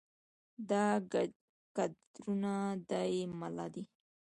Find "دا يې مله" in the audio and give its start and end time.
2.89-3.65